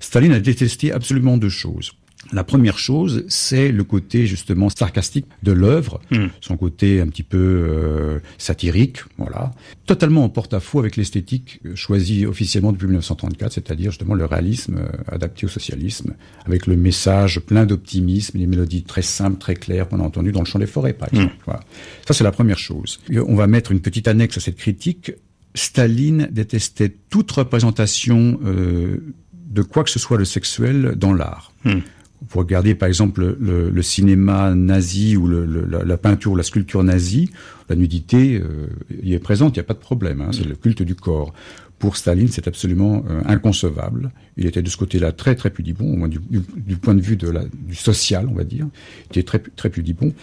[0.00, 1.92] Staline a détesté absolument deux choses.
[2.32, 6.26] La première chose, c'est le côté justement sarcastique de l'œuvre, Mm.
[6.40, 9.52] son côté un petit peu euh, satirique, voilà,
[9.86, 14.88] totalement en porte-à-faux avec l'esthétique euh, choisie officiellement depuis 1934, c'est-à-dire justement le réalisme euh,
[15.14, 16.14] adapté au socialisme,
[16.44, 20.40] avec le message plein d'optimisme, les mélodies très simples, très claires qu'on a entendues dans
[20.40, 21.34] le chant des forêts, par exemple.
[21.44, 21.60] Voilà.
[22.06, 23.00] Ça, c'est la première chose.
[23.14, 25.12] On va mettre une petite annexe à cette critique.
[25.54, 28.98] Staline détestait toute représentation euh,
[29.32, 31.52] de quoi que ce soit le sexuel dans l'art.
[31.64, 31.80] Hmm.
[32.28, 36.42] Vous regardez par exemple le, le cinéma nazi ou le, la, la, peinture ou la
[36.42, 37.30] sculpture nazie,
[37.68, 38.68] la nudité euh,
[39.02, 41.32] y est présente, il n'y a pas de problème, hein, c'est le culte du corps.
[41.78, 44.12] Pour Staline, c'est absolument euh, inconcevable.
[44.36, 47.28] Il était de ce côté-là très très pudibond, moins du, du, point de vue de
[47.28, 48.68] la, du social, on va dire.
[49.06, 50.14] Il était très très pudibond.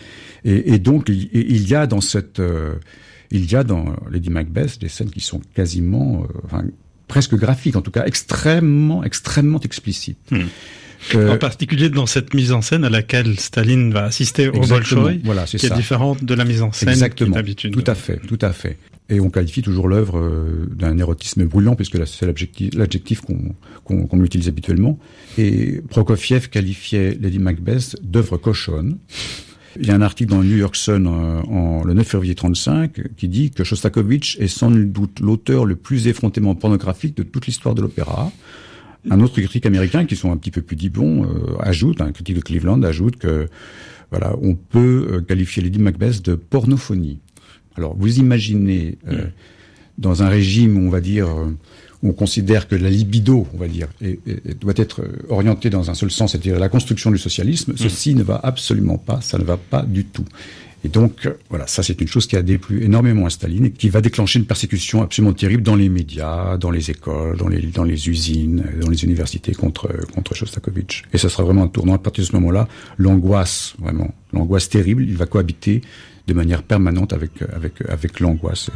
[0.45, 2.75] Et, et donc il, il, y a dans cette, euh,
[3.29, 6.63] il y a dans Lady Macbeth des scènes qui sont quasiment, euh, enfin,
[7.09, 10.31] presque graphiques, en tout cas extrêmement extrêmement explicites.
[10.31, 10.45] Hmm.
[11.15, 15.13] Euh, en particulier dans cette mise en scène à laquelle Staline va assister au Bolshoi,
[15.23, 16.97] voilà, qui est différente de la mise en scène
[17.31, 17.73] d'habitude.
[17.73, 18.77] Tout à fait, tout à fait.
[19.11, 24.47] Et on qualifie toujours l'œuvre euh, d'un érotisme brûlant, puisque c'est l'adjectif qu'on qu utilise
[24.47, 24.99] habituellement.
[25.37, 28.97] Et Prokofiev qualifiait Lady Macbeth d'œuvre cochonne.
[29.79, 32.35] Il y a un article dans le New York Sun euh, en, le 9 février
[32.35, 37.47] 35 qui dit que Shostakovich est sans doute l'auteur le plus effrontément pornographique de toute
[37.47, 38.31] l'histoire de l'opéra.
[39.09, 42.35] Un autre critique américain, qui sont un petit peu plus dibons, euh, ajoute, un critique
[42.35, 43.47] de Cleveland ajoute que
[44.11, 47.19] voilà, on peut euh, qualifier Lady Macbeth de pornophonie.
[47.75, 49.27] Alors, vous imaginez euh,
[49.97, 51.29] dans un régime, où on va dire,
[52.03, 53.87] où on considère que la libido, on va dire,
[54.59, 57.73] doit être orientée dans un seul sens, c'est-à-dire la construction du socialisme.
[57.73, 57.77] Mm.
[57.77, 60.25] Ceci ne va absolument pas, ça ne va pas du tout.
[60.83, 63.71] Et donc, euh, voilà, ça c'est une chose qui a déplu énormément à Staline et
[63.71, 67.61] qui va déclencher une persécution absolument terrible dans les médias, dans les écoles, dans les,
[67.61, 71.03] dans les usines, dans les universités contre, contre Shostakovich.
[71.13, 71.95] Et ça sera vraiment un tournant.
[71.95, 75.81] À partir de ce moment-là, l'angoisse, vraiment, l'angoisse terrible, il va cohabiter
[76.27, 78.69] de manière permanente avec, avec, avec l'angoisse.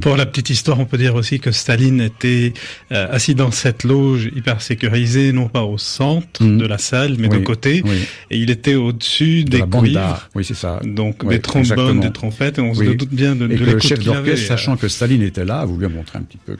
[0.00, 2.52] Pour la petite histoire, on peut dire aussi que Staline était
[2.92, 6.58] euh, assis dans cette loge hyper sécurisée, non pas au centre mm.
[6.58, 7.82] de la salle, mais de côté.
[8.30, 10.28] Et il était au-dessus des cuivres.
[10.34, 10.80] Oui, c'est ça.
[10.84, 14.02] Donc des trombones, des trompettes, et on se doute bien de, et de le chef
[14.02, 16.56] d'orchestre, sachant que Staline était là, a voulu montrer un petit peu.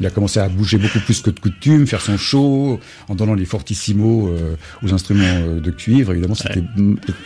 [0.00, 3.34] il a commencé à bouger beaucoup plus que de coutume, faire son show, en donnant
[3.34, 6.12] les fortissimos euh, aux instruments euh, de cuivre.
[6.12, 6.62] Évidemment, c'était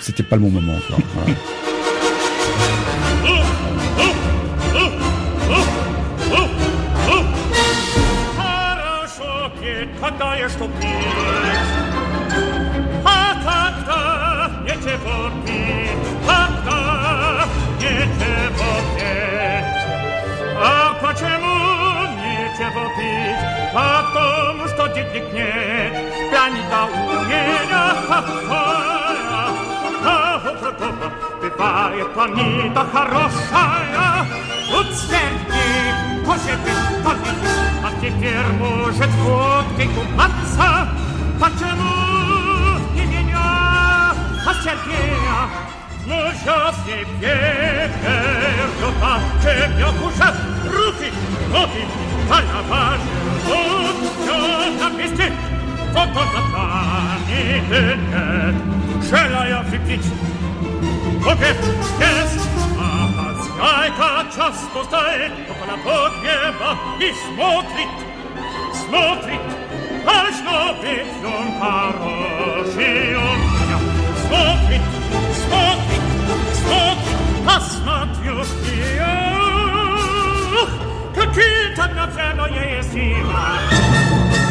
[0.00, 0.74] c'était pas le bon moment.
[1.14, 1.34] Voilà.
[25.11, 25.91] muż to dzietnik nie,
[26.29, 28.63] planita umienia, ha, ha,
[30.03, 30.47] ha, ha,
[31.41, 34.25] Бывает планета хорошая,
[34.69, 37.67] тут сверхи, может быть, победить.
[37.83, 40.87] А теперь может водкой купаться
[41.39, 44.13] Почему не меня,
[44.45, 45.39] а Сергея
[46.05, 48.95] Ну, сейчас теперь придет,
[49.41, 50.27] тебе уже
[50.75, 51.13] руки,
[51.51, 51.83] ноги
[52.29, 52.97] Голова
[53.45, 54.60] живут, все
[64.71, 67.93] Хозяйка часто стоит около погреба и смотрит,
[68.73, 69.41] смотрит,
[70.05, 73.79] аж но ведь он хороший он меня.
[74.21, 74.83] Смотрит,
[75.35, 76.03] смотрит,
[76.55, 80.71] смотрит, посмотрю и ах,
[81.13, 82.45] какие-то на цену
[82.83, 83.45] сила.
[84.39, 84.50] Это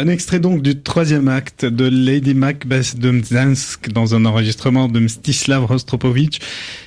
[0.00, 5.00] Un extrait donc du troisième acte de Lady Macbeth de Mzansk dans un enregistrement de
[5.00, 6.38] Mstislav Rostropovich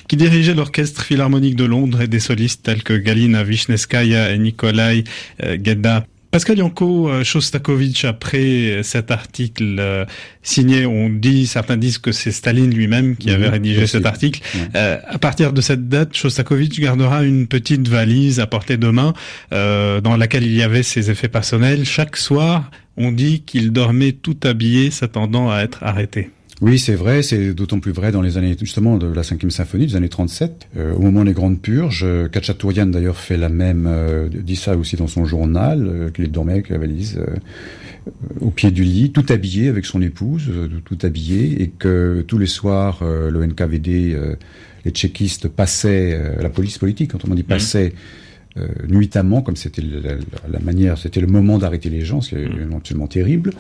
[0.08, 5.04] qui dirigeait l'orchestre philharmonique de Londres et des solistes tels que Galina Vishneskaya et Nikolai
[5.44, 6.06] euh, Gedda.
[6.32, 10.06] Pascal Yanko, euh, Shostakovich, après cet article euh,
[10.42, 14.42] signé, on dit, certains disent que c'est Staline lui-même qui avait rédigé cet article.
[14.76, 19.14] Euh, à partir de cette date, Shostakovich gardera une petite valise à portée de main
[19.52, 21.86] euh, dans laquelle il y avait ses effets personnels.
[21.86, 26.30] Chaque soir, on dit qu'il dormait tout habillé, s'attendant à être arrêté.
[26.62, 29.88] Oui, c'est vrai, c'est d'autant plus vrai dans les années, justement, de la cinquième symphonie,
[29.88, 32.04] des années 37, euh, au moment des grandes purges.
[32.06, 36.30] Euh, Khatchatourian, d'ailleurs, fait la même, euh, dit ça aussi dans son journal, euh, qu'il
[36.32, 37.26] dormait avec la valise euh,
[38.08, 42.24] euh, au pied du lit, tout habillé avec son épouse, euh, tout habillé, et que
[42.28, 44.36] tous les soirs, euh, le NKVD, euh,
[44.86, 47.94] les tchéquistes passaient, euh, la police politique, autrement dit, passait
[48.58, 50.18] euh, nuitamment, comme c'était la, la-
[50.52, 52.38] la manière, c'était le moment d'arrêter les gens, c'est
[52.76, 53.52] absolument terrible,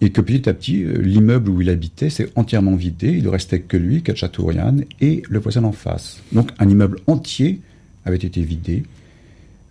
[0.00, 3.28] et que petit à petit, euh, l'immeuble où il habitait s'est entièrement vidé, il ne
[3.28, 6.20] restait que lui, Khatchatourian, et le voisin en face.
[6.32, 7.60] Donc un immeuble entier
[8.04, 8.82] avait été vidé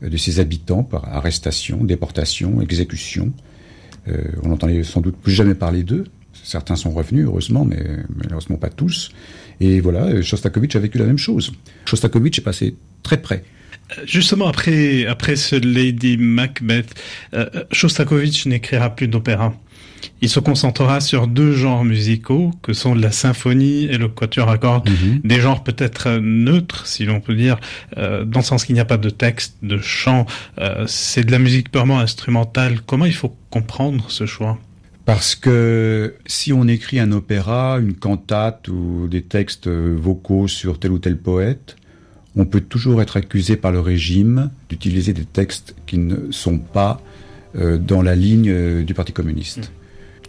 [0.03, 3.31] euh, de ses habitants par arrestation, déportation, exécution.
[4.07, 6.05] Euh, on n'entendait sans doute plus jamais parler d'eux.
[6.43, 7.83] Certains sont revenus, heureusement, mais
[8.15, 9.11] malheureusement pas tous.
[9.59, 11.51] Et voilà, Shostakovich a vécu la même chose.
[11.85, 13.43] Shostakovich est passé très près.
[14.05, 16.93] Justement, après, après ce Lady Macbeth,
[17.33, 19.53] euh, Shostakovich n'écrira plus d'opéra.
[20.21, 24.57] Il se concentrera sur deux genres musicaux, que sont la symphonie et le quatuor à
[24.57, 24.89] cordes.
[25.23, 27.57] Des genres peut-être euh, neutres, si l'on peut dire,
[27.97, 30.25] euh, dans le sens qu'il n'y a pas de texte, de chant.
[30.59, 32.81] euh, c'est de la musique purement instrumentale.
[32.85, 34.57] Comment il faut comprendre ce choix?
[35.05, 40.79] Parce que si on écrit un opéra, une cantate ou des textes euh, vocaux sur
[40.79, 41.75] tel ou tel poète,
[42.35, 47.01] on peut toujours être accusé par le régime d'utiliser des textes qui ne sont pas
[47.55, 49.71] euh, dans la ligne euh, du Parti communiste.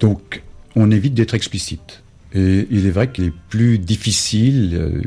[0.00, 0.42] Donc,
[0.74, 2.02] on évite d'être explicite.
[2.32, 5.02] Et il est vrai qu'il est plus difficile euh,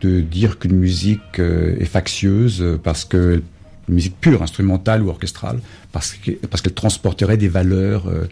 [0.00, 3.42] de dire qu'une musique est factieuse parce que
[3.88, 5.60] une musique pure, instrumentale ou orchestrale,
[5.92, 8.28] parce que parce qu'elle transporterait des valeurs euh,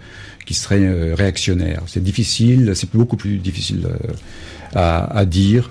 [0.46, 1.82] qui seraient euh, réactionnaires.
[1.86, 4.12] C'est difficile, c'est beaucoup plus difficile euh,
[4.74, 5.70] à, à dire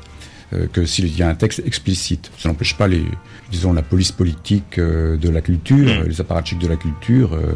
[0.73, 2.31] que s'il y a un texte explicite.
[2.37, 3.03] Ça n'empêche pas les,
[3.51, 7.33] disons, la police politique euh, de la culture, les apparatchiks de la culture.
[7.33, 7.53] euh,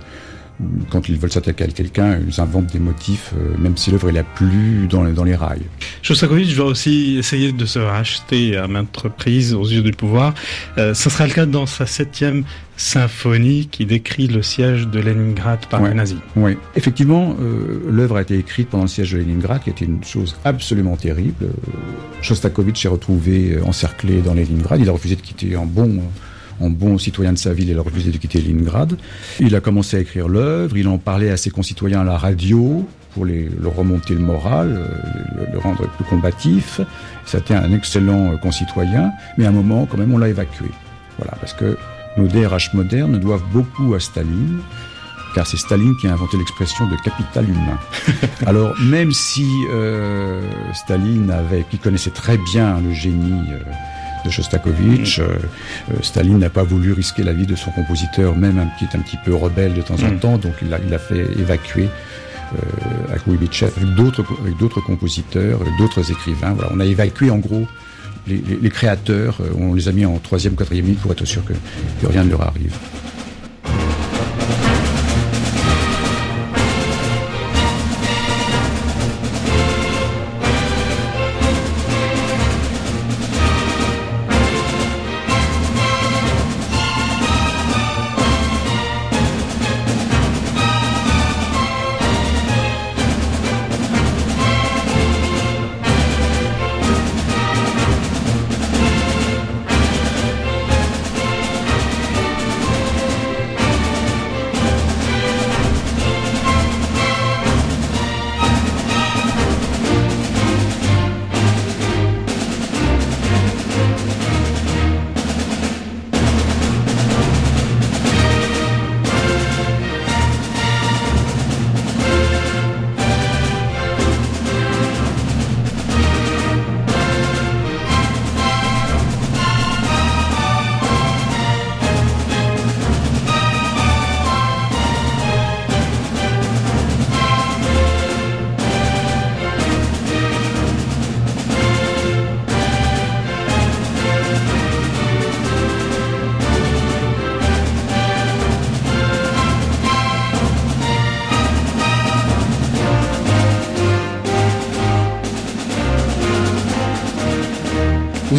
[0.89, 4.13] quand ils veulent s'attaquer à quelqu'un, ils inventent des motifs, euh, même si l'œuvre est
[4.13, 5.63] la plus dans, les- dans les rails.
[6.01, 10.33] Shostakovich va aussi essayer de se racheter à maintes reprises aux yeux du pouvoir.
[10.77, 12.45] Euh, ce sera le cas dans sa septième
[12.77, 15.89] symphonie qui décrit le siège de Leningrad par Ouais.
[15.89, 16.17] les nazis.
[16.35, 20.03] Oui, effectivement, euh, l'œuvre a été écrite pendant le siège de Leningrad, qui était une
[20.03, 21.47] chose absolument terrible.
[22.21, 24.79] Shostakovich s'est retrouvé euh, encerclé dans Leningrad.
[24.81, 26.01] Il a refusé de quitter en bon,
[26.59, 27.69] en bon citoyen de sa ville.
[27.69, 28.97] Il a refusé de quitter Leningrad.
[29.39, 30.75] Il a commencé à écrire l'œuvre.
[30.77, 34.75] Il en parlait à ses concitoyens à la radio pour les, leur remonter le moral,
[34.77, 34.87] euh,
[35.47, 36.81] le, le rendre plus combatif.
[37.25, 40.65] C'était un excellent concitoyen, mais à un moment, quand même, on l'a évacué.
[41.17, 41.77] Voilà, parce que
[42.17, 44.59] nos DRH modernes doivent beaucoup à Staline,
[45.33, 47.77] car c'est Staline qui a inventé l'expression de capital humain.
[48.45, 50.41] Alors même si euh,
[50.73, 53.59] Staline avait, qui connaissait très bien le génie euh,
[54.23, 55.23] de Shostakovich, euh,
[55.91, 59.01] euh, Staline n'a pas voulu risquer la vie de son compositeur, même un petit, un
[59.01, 60.19] petit peu rebelle de temps en Mm.
[60.19, 61.89] temps, donc il l'a il a fait évacuer.
[62.53, 66.51] Euh, avec Kuibitchev, avec d'autres avec d'autres compositeurs, d'autres écrivains.
[66.53, 67.65] Voilà, on a évacué en gros
[68.27, 71.53] les, créateurs, euh, on les a mis en troisième, quatrième ligne pour être sûr que
[72.07, 72.75] rien ne leur arrive.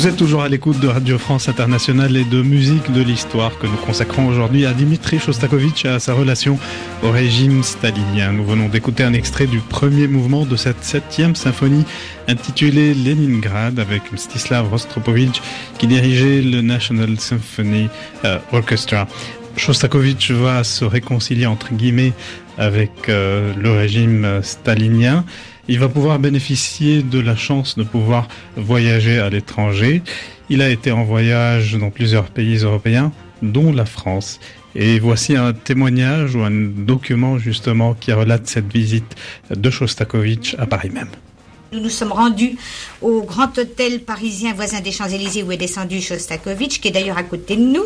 [0.07, 3.77] Êtes toujours à l'écoute de Radio France Internationale et de musique de l'histoire que nous
[3.77, 6.61] consacrons aujourd'hui à Dimitri Shostakovich et à sa relation
[7.03, 8.31] au régime stalinien.
[8.31, 11.85] Nous venons d'écouter un extrait du premier mouvement de cette septième symphonie
[12.29, 15.43] intitulée Leningrad avec Mstislav Rostropovich
[15.77, 17.89] qui dirigeait le National Symphony
[18.25, 19.09] euh, Orchestra.
[19.57, 22.13] Shostakovich va se réconcilier entre guillemets
[22.59, 25.25] avec euh, le régime stalinien
[25.69, 30.03] il va pouvoir bénéficier de la chance de pouvoir voyager à l'étranger.
[30.49, 33.13] Il a été en voyage dans plusieurs pays européens,
[33.43, 34.39] dont la France.
[34.75, 39.17] Et voici un témoignage ou un document justement qui relate cette visite
[39.51, 41.09] de Shostakovich à Paris même.
[41.73, 42.57] Nous nous sommes rendus
[43.03, 47.25] au grand hôtel parisien voisin des Champs-Élysées où est descendu Shostakovich, qui est d'ailleurs à
[47.25, 47.83] côté de nous,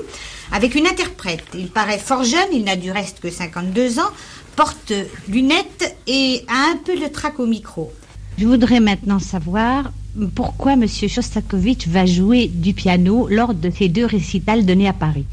[0.53, 1.45] avec une interprète.
[1.55, 4.11] Il paraît fort jeune, il n'a du reste que 52 ans,
[4.57, 4.93] porte
[5.29, 7.93] lunettes et a un peu le trac au micro.
[8.39, 9.93] Je voudrais maintenant savoir
[10.35, 10.87] pourquoi M.
[10.87, 15.25] Shostakovich va jouer du piano lors de ces deux récitals donnés à Paris.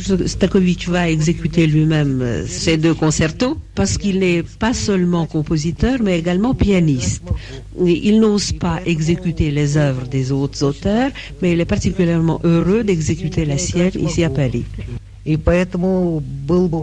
[0.00, 6.54] Shostakovich va exécuter lui-même ces deux concertos parce qu'il n'est pas seulement compositeur mais également
[6.54, 7.22] pianiste.
[7.84, 11.10] Il n'ose pas exécuter les œuvres des autres auteurs,
[11.42, 14.64] mais il est particulièrement heureux d'exécuter la sienne ici à Paris.
[15.25, 16.77] И поэтому был бы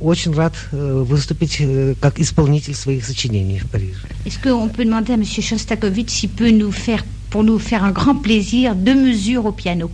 [0.00, 1.62] очень рад выступить
[2.00, 4.06] как исполнитель своих сочинений в Париже.
[4.24, 5.24] Est-ce qu'on peut demander à M.
[5.24, 9.90] Shostakovich s'il peut nous faire, pour nous faire un grand plaisir, deux mesures au piano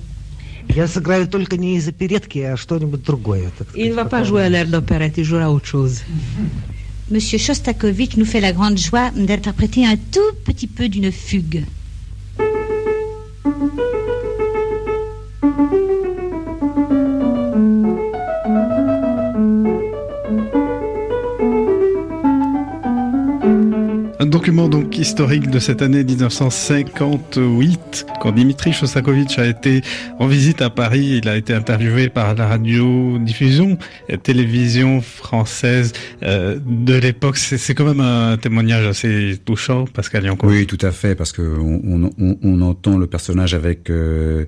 [0.74, 3.50] Я сыграю только не из оперетки, а что-нибудь другое.
[3.74, 6.02] Il ne va pas jouer un air d'opérette, il jouera autre chose.
[7.10, 11.64] Monsieur Shostakovich nous fait la grande joie d'interpréter un tout petit peu d'une fugue.
[24.19, 29.83] Un document donc historique de cette année 1958, quand Dimitri Shostakovich a été
[30.17, 33.77] en visite à Paris, il a été interviewé par la radio-diffusion,
[34.23, 35.93] télévision française
[36.23, 37.37] euh, de l'époque.
[37.37, 40.47] C'est quand même un témoignage assez touchant, Pascal Yanko.
[40.47, 44.45] Oui, tout à fait, parce que on, on, on entend le personnage avec euh,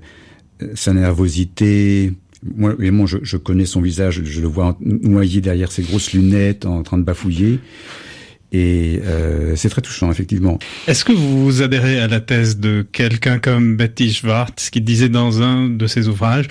[0.74, 2.12] sa nervosité,
[2.56, 6.66] moi, moi je, je, connais son visage, je le vois noyé derrière ses grosses lunettes,
[6.66, 7.60] en train de bafouiller.
[8.52, 10.58] Et euh, c'est très touchant, effectivement.
[10.88, 15.42] Est-ce que vous adhérez à la thèse de quelqu'un comme Betty Schwartz qui disait dans
[15.42, 16.48] un de ses ouvrages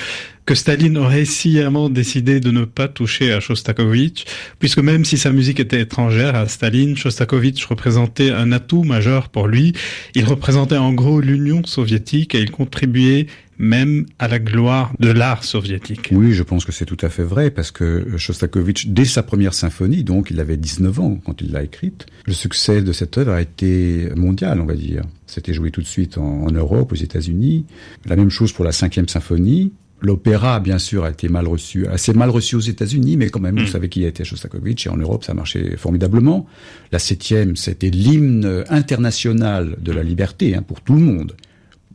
[0.50, 4.26] que Staline aurait sciemment décidé de ne pas toucher à Shostakovich,
[4.58, 9.48] puisque même si sa musique était étrangère à Staline, Shostakovich représentait un atout majeur pour
[9.48, 9.74] lui.
[10.16, 13.28] Il représentait en gros l'Union soviétique et il contribuait
[13.60, 16.10] même à la gloire de l'art soviétique.
[16.14, 19.54] Oui, je pense que c'est tout à fait vrai, parce que Shostakovich, dès sa première
[19.54, 23.34] symphonie, donc il avait 19 ans quand il l'a écrite, le succès de cette œuvre
[23.34, 25.04] a été mondial, on va dire.
[25.28, 27.66] C'était joué tout de suite en, en Europe, aux États-Unis.
[28.06, 29.74] La même chose pour la cinquième symphonie.
[30.02, 33.56] L'opéra, bien sûr, a été mal reçu, assez mal reçu aux États-Unis, mais quand même,
[33.56, 33.66] mmh.
[33.66, 36.48] vous savez qui a été Shostakovich, et en Europe, ça marchait formidablement.
[36.94, 41.34] La septième, c'était l'hymne international de la liberté, hein, pour tout le monde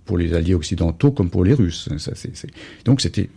[0.05, 1.88] pour les alliés occidentaux comme pour les Russes.
[1.98, 2.12] Ça.
[2.84, 3.28] Donc c'était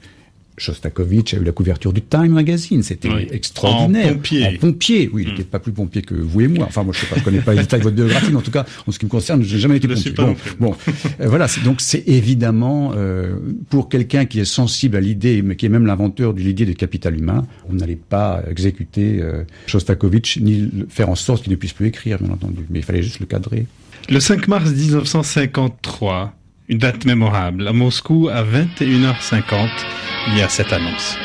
[0.57, 3.27] Shostakovich a eu la couverture du Time Magazine, c'était oui.
[3.31, 4.07] extraordinaire.
[4.07, 4.47] En pompier.
[4.47, 5.45] En pompier, oui, il n'était mm.
[5.45, 6.65] pas plus pompier que vous et moi.
[6.67, 8.65] Enfin, moi, je je connais pas les détails de votre biographie, mais en tout cas,
[8.87, 10.11] en ce qui me concerne, j'ai jamais été pompier.
[10.11, 10.75] Bon, bon.
[11.21, 13.35] euh, voilà, donc c'est évidemment euh,
[13.69, 16.73] pour quelqu'un qui est sensible à l'idée, mais qui est même l'inventeur de l'idée du
[16.73, 21.73] capital humain, on n'allait pas exécuter euh, Shostakovich ni faire en sorte qu'il ne puisse
[21.73, 23.67] plus écrire, bien entendu, mais il fallait juste le cadrer.
[24.09, 26.33] Le 5 mars 1953,
[26.69, 27.67] une date mémorable.
[27.67, 29.69] À Moscou, à 21h50,
[30.27, 31.17] il y a cette annonce.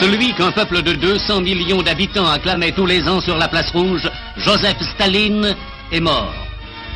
[0.00, 4.08] Celui qu'un peuple de 200 millions d'habitants acclamait tous les ans sur la place rouge,
[4.36, 5.56] Joseph Staline,
[5.90, 6.34] est mort.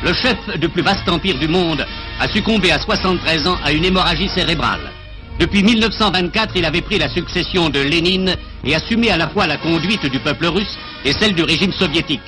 [0.03, 1.85] Le chef du plus vaste empire du monde
[2.19, 4.91] a succombé à 73 ans à une hémorragie cérébrale.
[5.39, 9.57] Depuis 1924, il avait pris la succession de Lénine et assumé à la fois la
[9.57, 12.21] conduite du peuple russe et celle du régime soviétique.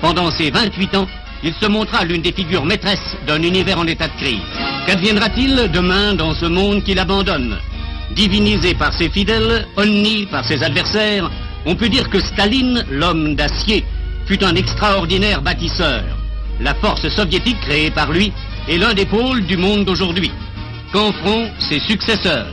[0.00, 1.06] Pendant ces 28 ans,
[1.42, 4.40] il se montra l'une des figures maîtresses d'un univers en état de crise.
[4.86, 7.58] Qu'adviendra-t-il demain dans ce monde qu'il abandonne
[8.14, 11.30] Divinisé par ses fidèles, honni par ses adversaires,
[11.64, 13.84] on peut dire que Staline, l'homme d'acier,
[14.26, 16.02] fut un extraordinaire bâtisseur.
[16.60, 18.32] La force soviétique créée par lui
[18.68, 20.30] est l'un des pôles du monde d'aujourd'hui.
[20.92, 22.46] Qu'en feront ses successeurs?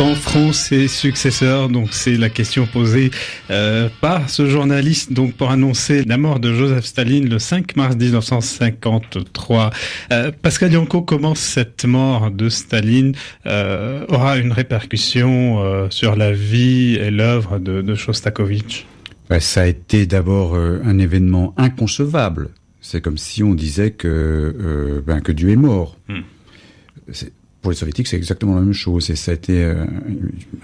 [0.00, 3.10] Qu'en feront ses successeurs Donc c'est la question posée
[3.50, 7.96] euh, par ce journaliste donc pour annoncer la mort de Joseph Staline le 5 mars
[7.96, 9.70] 1953.
[10.10, 16.94] Euh, Pascal Yanko, comment cette mort de Staline euh, aura une répercussion sur la vie
[16.94, 18.86] et l'œuvre de, de Shostakovich?
[19.28, 22.48] Ben, ça a été d'abord un événement inconcevable.
[22.80, 25.98] C'est comme si on disait que, euh, ben, que Dieu est mort.
[26.08, 26.20] Hmm.
[27.12, 27.32] C'est-
[27.62, 29.10] Pour les soviétiques, c'est exactement la même chose.
[29.10, 29.84] Et ça a été euh,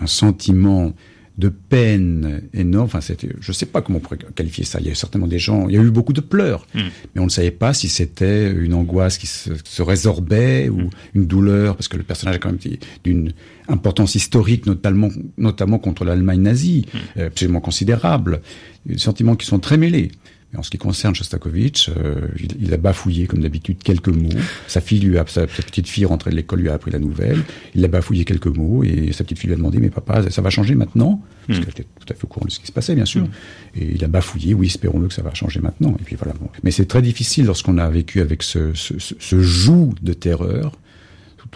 [0.00, 0.92] un sentiment
[1.38, 2.86] de peine énorme.
[2.86, 4.80] Enfin, c'était, je ne sais pas comment on pourrait qualifier ça.
[4.80, 6.80] Il y a eu certainement des gens, il y a eu beaucoup de pleurs, Hmm.
[7.14, 11.26] mais on ne savait pas si c'était une angoisse qui se, se résorbait ou une
[11.26, 12.58] douleur, parce que le personnage a quand même
[13.04, 13.32] d'une
[13.68, 16.86] importance historique, notamment, notamment contre l'Allemagne nazie,
[17.18, 18.40] euh, absolument considérable.
[18.86, 20.12] Des sentiments qui sont très mêlés.
[20.56, 24.28] En ce qui concerne Shostakovich, euh, il, il a bafouillé comme d'habitude quelques mots.
[24.68, 26.98] Sa fille lui a, sa, sa petite fille rentrée de l'école lui a appris la
[26.98, 27.42] nouvelle.
[27.74, 30.42] Il a bafouillé quelques mots et sa petite fille lui a demandé mais papa ça
[30.42, 31.20] va changer maintenant?
[31.46, 33.26] Parce qu'elle était tout à fait au courant de ce qui se passait bien sûr.
[33.74, 35.94] Et il a bafouillé oui espérons-le que ça va changer maintenant.
[36.00, 36.32] Et puis voilà.
[36.40, 36.48] Bon.
[36.62, 40.72] Mais c'est très difficile lorsqu'on a vécu avec ce, ce, ce, ce joug de terreur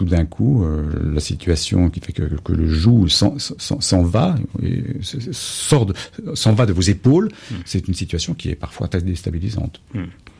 [0.01, 4.83] tout d'un coup, euh, la situation qui fait que, que le joug s'en- va, et
[5.31, 5.93] sort
[6.33, 7.29] s'en va de vos épaules,
[7.65, 9.79] c'est une situation qui est parfois très déstabilisante.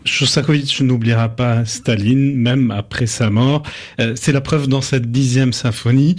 [0.03, 3.62] Shostakovich n'oubliera pas Staline, même après sa mort.
[3.99, 6.16] Euh, c'est la preuve dans cette dixième symphonie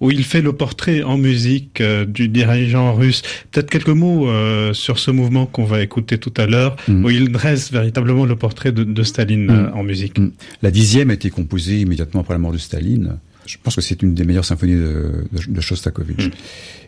[0.00, 3.22] où il fait le portrait en musique euh, du dirigeant russe.
[3.50, 7.30] Peut-être quelques mots euh, sur ce mouvement qu'on va écouter tout à l'heure, où il
[7.30, 10.18] dresse véritablement le portrait de, de Staline euh, en musique.
[10.18, 10.32] Mm.
[10.62, 13.18] La dixième a été composée immédiatement après la mort de Staline.
[13.46, 16.30] Je pense que c'est une des meilleures symphonies de, de, de Shostakovich.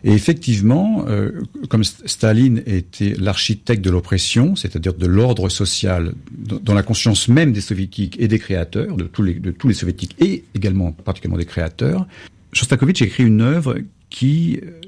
[0.03, 1.31] Et effectivement, euh,
[1.69, 7.29] comme St- Staline était l'architecte de l'oppression, c'est-à-dire de l'ordre social, dans dans la conscience
[7.29, 10.91] même des soviétiques et des créateurs, de tous les, de tous les soviétiques et également
[10.91, 12.05] particulièrement des créateurs,
[12.53, 13.77] Shostakovich écrit une œuvre
[14.09, 14.79] qui, euh,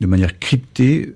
[0.00, 1.14] de manière cryptée,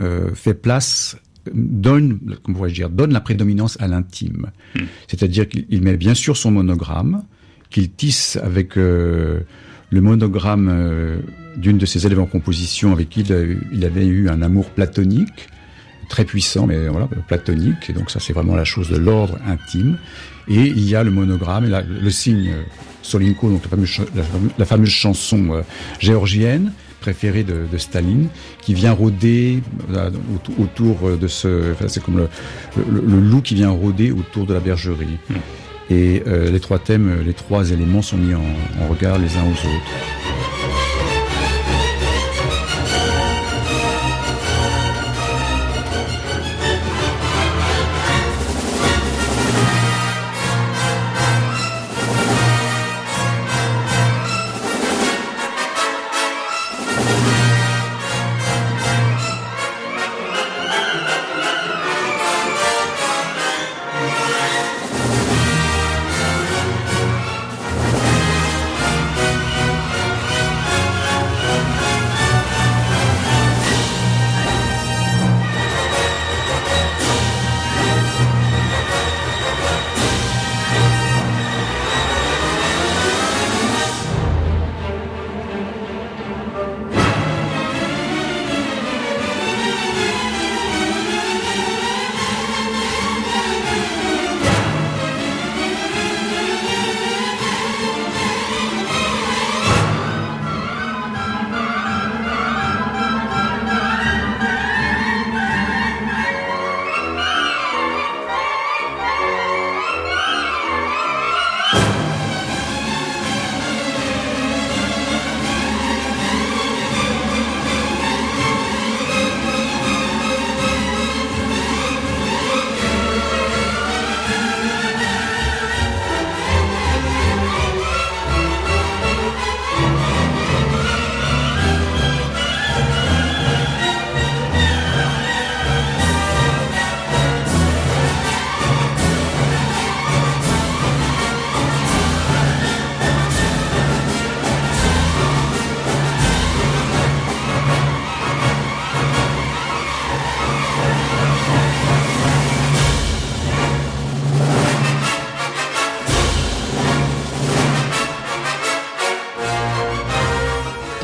[0.00, 1.16] euh, fait place,
[1.52, 4.50] donne, comment dire, donne la prédominance à l'intime.
[5.08, 7.24] C'est-à-dire qu'il il met bien sûr son monogramme,
[7.70, 9.40] qu'il tisse avec euh,
[9.90, 11.18] le monogramme euh,
[11.56, 15.48] d'une de ses élèves en composition avec qui il, il avait eu un amour platonique,
[16.08, 17.90] très puissant, mais voilà, platonique.
[17.90, 19.98] Et donc ça, c'est vraiment la chose de l'ordre intime.
[20.48, 22.62] Et il y a le monogramme, et la- le signe euh,
[23.02, 25.60] Solinko, donc la fameuse, ch- la fameuse, la fameuse chanson euh,
[25.98, 28.28] géorgienne préférée de, de Staline,
[28.62, 29.62] qui vient rôder
[29.94, 30.10] euh,
[30.58, 31.72] autour, de ce...
[31.72, 32.28] enfin, c'est comme le,
[32.76, 35.18] le- le loup qui vient rôder autour de la bergerie.
[35.90, 38.42] Et euh, les trois thèmes, les trois éléments sont mis en,
[38.82, 40.57] en regard les uns aux autres.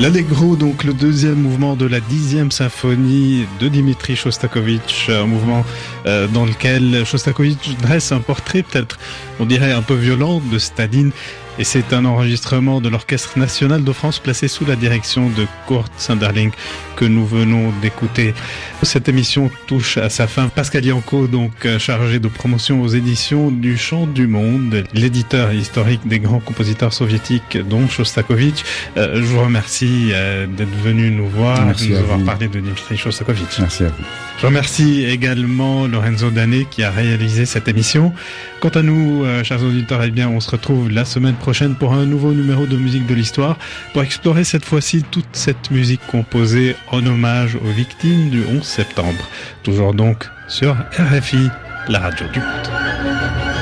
[0.05, 5.65] L'Allegro, donc le deuxième mouvement de la dixième symphonie de Dimitri Shostakovich, un mouvement
[6.05, 8.99] euh, dans lequel Shostakovich dresse un portrait peut-être,
[9.41, 11.11] on dirait un peu violent de Staline.
[11.59, 15.93] Et c'est un enregistrement de l'Orchestre national de France placé sous la direction de Kurt
[15.97, 16.51] Sanderling
[16.97, 18.35] que nous venons d'écouter.
[18.83, 20.49] Cette émission touche à sa fin.
[20.49, 26.07] Pascal Yanko, donc euh, chargé de promotion aux éditions du Chant du Monde, l'éditeur historique
[26.07, 28.65] des grands compositeurs soviétiques, dont Shostakovich.
[28.97, 32.25] Euh, je vous remercie euh, d'être venu nous voir, Merci de nous avoir vous.
[32.25, 33.59] parlé de Dmitri Shostakovich.
[33.61, 34.05] Merci à vous.
[34.45, 38.13] Je remercie également Lorenzo Dané qui a réalisé cette émission.
[38.61, 41.95] Quant à nous, euh, chers auditeurs, eh bien, on se retrouve la semaine prochaine pour
[41.95, 43.57] un nouveau numéro de musique de l'histoire
[43.95, 49.31] pour explorer cette fois-ci toute cette musique composée en hommage aux victimes du 11 septembre.
[49.63, 51.49] Toujours donc sur RFI,
[51.89, 53.54] la radio du monde.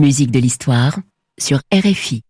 [0.00, 0.98] Musique de l'histoire
[1.38, 2.22] sur RFI.